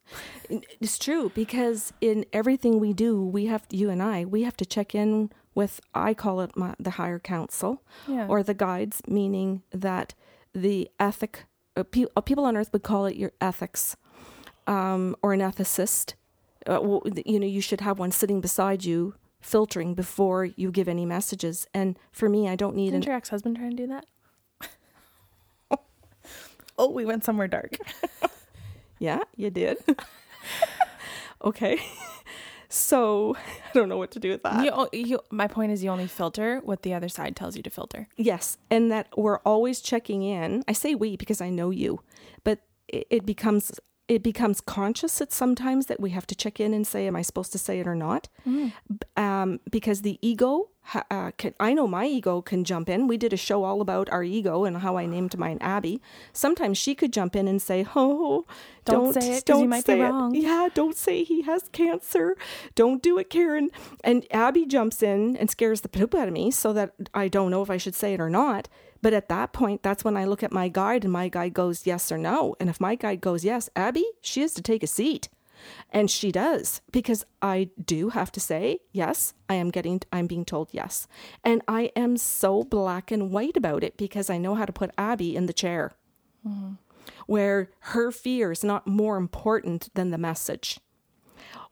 [0.48, 4.64] It's true because in everything we do, we have you and I, we have to
[4.64, 8.26] check in with I call it my, the higher council Yeah.
[8.28, 10.14] or the guides, meaning that
[10.54, 11.44] the ethic
[11.76, 13.96] uh, pe- uh, people on earth would call it your ethics
[14.66, 16.14] um, or an ethicist.
[16.66, 21.04] Uh, you know, you should have one sitting beside you, filtering before you give any
[21.04, 21.66] messages.
[21.74, 24.06] And for me, I don't need Didn't an your ex-husband trying to do that?
[26.80, 27.76] Oh, we went somewhere dark.
[29.00, 29.78] Yeah, you did.
[31.44, 31.80] okay.
[32.68, 34.62] So I don't know what to do with that.
[34.62, 37.70] you, you, my point is, you only filter what the other side tells you to
[37.70, 38.06] filter.
[38.16, 40.62] Yes, and that we're always checking in.
[40.68, 42.00] I say we because I know you,
[42.44, 43.72] but it, it becomes
[44.16, 47.22] it becomes conscious at sometimes that we have to check in and say, "Am I
[47.22, 48.70] supposed to say it or not?" B-
[49.16, 50.68] Um, because the ego,
[51.10, 53.06] uh, can, I know my ego can jump in.
[53.06, 56.00] We did a show all about our ego and how I named mine Abby.
[56.32, 58.44] Sometimes she could jump in and say, "Oh,
[58.84, 60.34] Don't don't, say it don't might be say it.
[60.34, 62.36] Yeah, don't say he has cancer.
[62.74, 63.70] Don't do it, Karen."
[64.02, 67.50] And Abby jumps in and scares the poop out of me, so that I don't
[67.52, 68.68] know if I should say it or not.
[69.02, 71.86] But at that point, that's when I look at my guide and my guide goes
[71.86, 72.54] yes or no.
[72.60, 75.28] And if my guide goes yes, Abby, she has to take a seat.
[75.90, 80.44] And she does because I do have to say, yes, I am getting, I'm being
[80.44, 81.06] told yes.
[81.44, 84.90] And I am so black and white about it because I know how to put
[84.96, 85.92] Abby in the chair
[86.46, 86.74] mm-hmm.
[87.26, 90.80] where her fear is not more important than the message.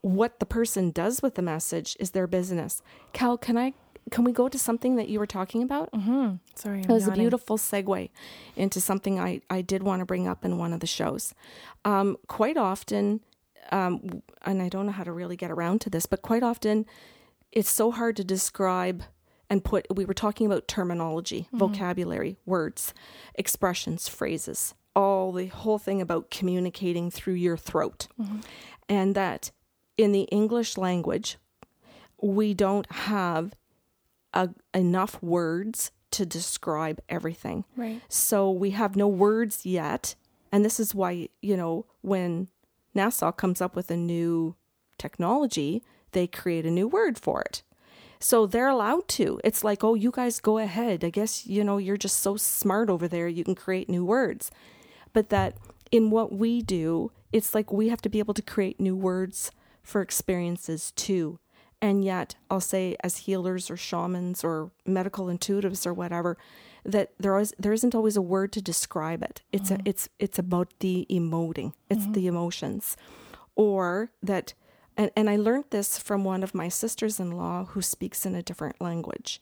[0.00, 2.82] What the person does with the message is their business.
[3.12, 3.74] Cal, can I
[4.10, 5.90] can we go to something that you were talking about?
[5.92, 6.36] Mm-hmm.
[6.54, 7.20] Sorry, I'm it was yawning.
[7.20, 8.10] a beautiful segue
[8.56, 11.34] into something I, I did want to bring up in one of the shows.
[11.84, 13.20] Um, quite often,
[13.70, 16.86] um, and I don't know how to really get around to this, but quite often
[17.52, 19.04] it's so hard to describe
[19.50, 19.86] and put.
[19.94, 21.58] We were talking about terminology, mm-hmm.
[21.58, 22.94] vocabulary, words,
[23.34, 28.08] expressions, phrases, all the whole thing about communicating through your throat.
[28.20, 28.40] Mm-hmm.
[28.88, 29.50] And that
[29.96, 31.36] in the English language,
[32.22, 33.54] we don't have
[34.32, 37.64] a, enough words to describe everything.
[37.76, 38.00] Right.
[38.08, 40.14] So we have no words yet.
[40.50, 42.48] And this is why, you know, when
[42.96, 44.56] NASA comes up with a new
[44.96, 47.62] technology, they create a new word for it.
[48.20, 49.40] So they're allowed to.
[49.44, 51.04] It's like, oh, you guys go ahead.
[51.04, 53.28] I guess, you know, you're just so smart over there.
[53.28, 54.50] You can create new words.
[55.12, 55.56] But that
[55.92, 59.52] in what we do, it's like we have to be able to create new words
[59.82, 61.38] for experiences too.
[61.80, 66.36] And yet, I'll say, as healers or shamans or medical intuitives or whatever,
[66.84, 69.42] that there is there isn't always a word to describe it.
[69.52, 69.86] It's mm-hmm.
[69.86, 71.74] a, it's it's about the emoting.
[71.88, 72.12] It's mm-hmm.
[72.12, 72.96] the emotions,
[73.54, 74.54] or that.
[74.96, 78.34] And, and I learned this from one of my sisters in law who speaks in
[78.34, 79.40] a different language.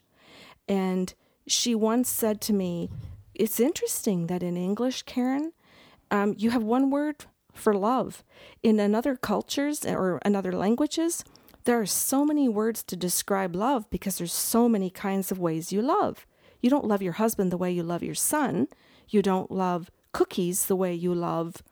[0.68, 1.14] And
[1.46, 2.90] she once said to me,
[3.35, 5.53] It's interesting that in English, Karen,
[6.11, 8.22] um, you have one word for love.
[8.62, 11.25] In another cultures or another languages,
[11.66, 15.72] there are so many words to describe love because there's so many kinds of ways
[15.72, 16.26] you love.
[16.61, 18.68] You don't love your husband the way you love your son.
[19.09, 21.62] You don't love cookies the way you love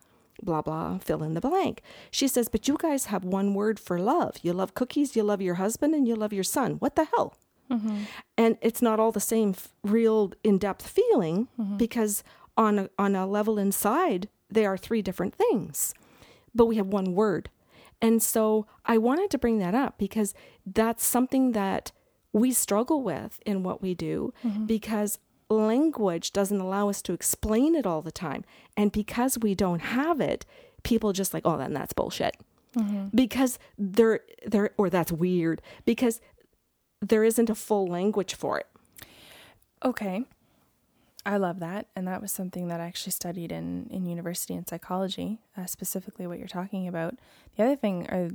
[0.42, 1.80] blah blah fill in the blank.
[2.10, 4.36] She says, "But you guys have one word for love.
[4.42, 6.72] You love cookies, you love your husband and you love your son.
[6.74, 7.36] What the hell?"
[7.70, 7.98] Mm-hmm.
[8.36, 11.78] And it's not all the same f- real in-depth feeling mm-hmm.
[11.78, 12.22] because
[12.56, 15.94] on a, on a level inside they are three different things.
[16.54, 17.48] But we have one word
[18.00, 20.34] and so I wanted to bring that up because
[20.66, 21.92] that's something that
[22.32, 24.66] we struggle with in what we do mm-hmm.
[24.66, 28.44] because language doesn't allow us to explain it all the time.
[28.76, 30.44] And because we don't have it,
[30.82, 32.36] people just like, oh, then that's bullshit.
[32.76, 33.16] Mm-hmm.
[33.16, 36.20] Because there, there, or that's weird because
[37.00, 38.66] there isn't a full language for it.
[39.84, 40.24] Okay.
[41.26, 41.86] I love that.
[41.96, 46.26] And that was something that I actually studied in, in university in psychology, uh, specifically
[46.26, 47.14] what you're talking about.
[47.56, 48.30] The other thing, or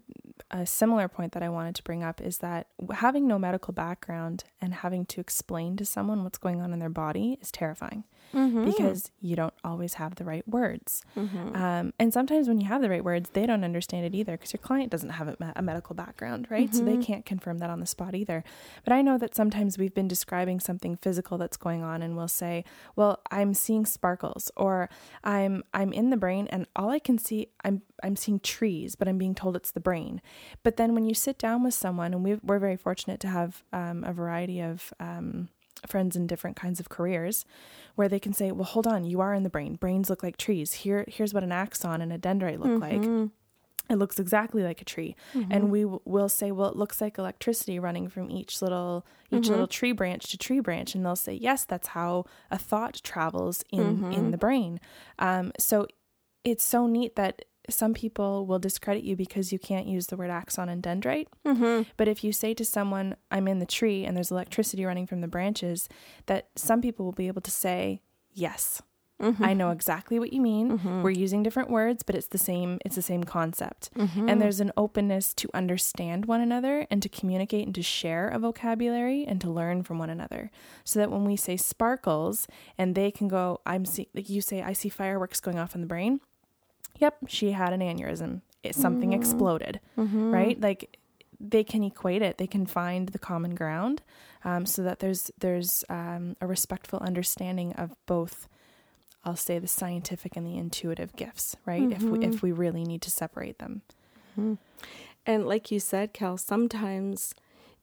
[0.50, 4.46] a similar point that I wanted to bring up, is that having no medical background
[4.60, 8.66] and having to explain to someone what's going on in their body is terrifying mm-hmm.
[8.66, 11.04] because you don't always have the right words.
[11.18, 11.56] Mm-hmm.
[11.56, 14.54] Um, and sometimes when you have the right words, they don't understand it either because
[14.54, 16.70] your client doesn't have a, a medical background, right?
[16.70, 16.78] Mm-hmm.
[16.78, 17.02] So they mm-hmm.
[17.02, 18.44] can't confirm that on the spot either.
[18.84, 22.28] But I know that sometimes we've been describing something physical that's going on and we'll
[22.28, 22.64] say,
[22.96, 24.90] well, I'm seeing sparkles or
[25.24, 29.08] I'm I'm in the brain and all I can see I'm I'm seeing trees, but
[29.08, 30.22] I'm being told it's the brain.
[30.64, 33.64] But then when you sit down with someone, and we are very fortunate to have
[33.74, 35.50] um, a variety of um,
[35.88, 37.46] friends in different kinds of careers
[37.96, 40.38] where they can say well hold on you are in the brain brains look like
[40.38, 43.22] trees here here's what an axon and a dendrite look mm-hmm.
[43.22, 43.30] like
[43.90, 45.52] it looks exactly like a tree mm-hmm.
[45.52, 49.44] and we w- will say well it looks like electricity running from each little each
[49.44, 49.52] mm-hmm.
[49.52, 53.64] little tree branch to tree branch and they'll say yes that's how a thought travels
[53.72, 54.32] in in mm-hmm.
[54.32, 54.80] the brain
[55.18, 55.88] um, so
[56.44, 60.30] it's so neat that some people will discredit you because you can't use the word
[60.30, 61.28] axon and dendrite.
[61.46, 61.90] Mm-hmm.
[61.98, 65.22] But if you say to someone, I'm in the tree and there's electricity running from
[65.22, 65.90] the branches,
[66.26, 68.02] that some people will be able to say,
[68.32, 68.82] Yes.
[69.22, 69.44] Mm-hmm.
[69.44, 70.78] I know exactly what you mean.
[70.78, 71.02] Mm-hmm.
[71.02, 73.90] We're using different words, but it's the same it's the same concept.
[73.96, 74.30] Mm-hmm.
[74.30, 78.40] And there's an openness to understand one another and to communicate and to share a
[78.40, 80.52] vocabulary and to learn from one another.
[80.86, 84.62] So that when we say sparkles and they can go I'm see like you say
[84.62, 86.22] I see fireworks going off in the brain,
[87.00, 88.42] yep, she had an aneurysm.
[88.62, 89.22] It, something mm-hmm.
[89.22, 90.32] exploded, mm-hmm.
[90.32, 90.60] right?
[90.60, 90.98] Like
[91.40, 92.38] they can equate it.
[92.38, 94.02] They can find the common ground,
[94.44, 98.48] um, so that there's there's um, a respectful understanding of both.
[99.24, 101.82] I'll say the scientific and the intuitive gifts, right?
[101.82, 101.92] Mm-hmm.
[101.92, 102.46] If we if mm-hmm.
[102.46, 103.82] we really need to separate them.
[104.40, 104.56] Mm-hmm.
[105.26, 107.34] And like you said, Cal, sometimes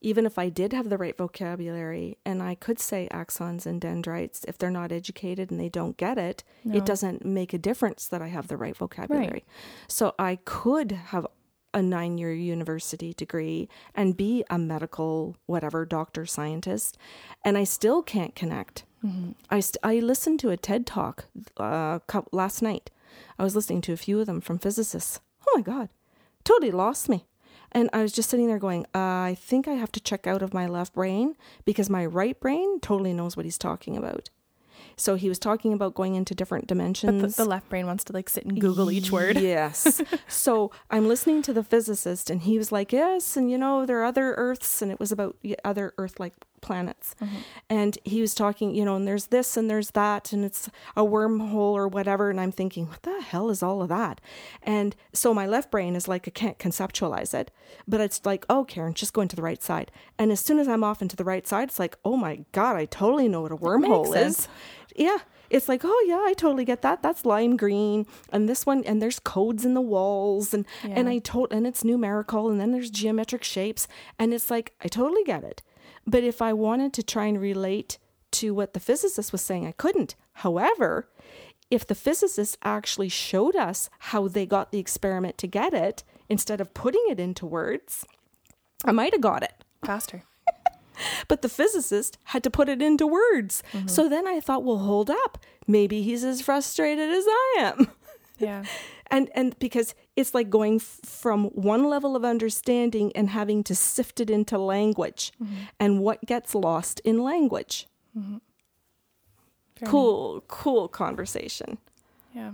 [0.06, 4.44] even if I did have the right vocabulary and I could say axons and dendrites,
[4.46, 6.76] if they're not educated and they don't get it, no.
[6.76, 9.28] it doesn't make a difference that I have the right vocabulary.
[9.28, 9.44] Right.
[9.88, 11.26] So I could have
[11.74, 16.96] a nine year university degree and be a medical, whatever, doctor, scientist,
[17.44, 18.84] and I still can't connect
[19.50, 21.26] I st- I listened to a TED talk
[21.56, 21.98] uh,
[22.32, 22.90] last night.
[23.38, 25.20] I was listening to a few of them from physicists.
[25.46, 25.88] Oh my god,
[26.44, 27.26] totally lost me.
[27.76, 30.40] And I was just sitting there going, uh, I think I have to check out
[30.40, 34.30] of my left brain because my right brain totally knows what he's talking about.
[34.96, 37.20] So he was talking about going into different dimensions.
[37.20, 39.36] But the, the left brain wants to like sit and Google each word.
[39.46, 40.00] Yes.
[40.26, 44.00] so I'm listening to the physicist, and he was like, Yes, and you know, there
[44.00, 47.14] are other Earths, and it was about other Earth like planets.
[47.68, 51.02] And he was talking, you know, and there's this and there's that, and it's a
[51.02, 52.30] wormhole or whatever.
[52.30, 54.20] And I'm thinking, What the hell is all of that?
[54.62, 57.50] And so my left brain is like, I can't conceptualize it,
[57.86, 59.90] but it's like, Oh, Karen, just go into the right side.
[60.18, 62.76] And as soon as I'm off into the right side, it's like, Oh my God,
[62.76, 64.48] I totally know what a wormhole is.
[64.94, 65.18] Yeah.
[65.48, 67.02] It's like, oh yeah, I totally get that.
[67.02, 71.18] That's lime green, and this one, and there's codes in the walls, and and I
[71.18, 73.86] told, and it's numerical, and then there's geometric shapes,
[74.18, 75.62] and it's like I totally get it.
[76.06, 77.98] But if I wanted to try and relate
[78.32, 80.14] to what the physicist was saying, I couldn't.
[80.34, 81.08] However,
[81.70, 86.60] if the physicist actually showed us how they got the experiment to get it instead
[86.60, 88.04] of putting it into words,
[88.84, 89.64] I might have got it.
[89.84, 90.22] Faster.
[91.28, 93.62] But the physicist had to put it into words.
[93.74, 93.86] Mm-hmm.
[93.86, 95.36] So then I thought, well, hold up.
[95.66, 97.90] Maybe he's as frustrated as I am.
[98.38, 98.64] Yeah.
[99.10, 103.74] And and because it's like going f- from one level of understanding and having to
[103.74, 105.32] sift it into language.
[105.78, 107.86] And what gets lost in language.
[108.14, 111.78] Very Cool, cool conversation.
[112.34, 112.52] Yeah.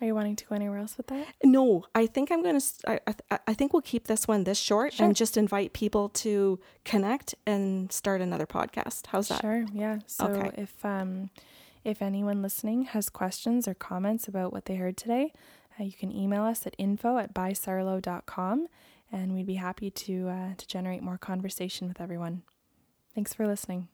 [0.00, 1.26] Are you wanting to go anywhere else with that?
[1.44, 2.60] No, I think I'm gonna.
[3.46, 5.04] I think we'll keep this one this short Sure.
[5.06, 9.06] and just invite people to connect and start another podcast.
[9.08, 9.42] How's that?
[9.42, 9.66] Sure.
[9.74, 9.98] Yeah.
[10.06, 10.50] So Okay.
[10.62, 11.28] if um
[11.84, 15.32] if anyone listening has questions or comments about what they heard today,
[15.80, 18.66] uh, you can email us at info at bysarlo.com
[19.12, 22.42] and we'd be happy to uh, to generate more conversation with everyone.
[23.14, 23.88] Thanks for listening.